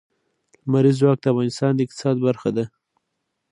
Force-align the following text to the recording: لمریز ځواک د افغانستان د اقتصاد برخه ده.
لمریز 0.63 0.95
ځواک 1.01 1.17
د 1.21 1.25
افغانستان 1.33 1.71
د 1.75 1.79
اقتصاد 1.85 2.15
برخه 2.25 2.49
ده. 2.57 2.65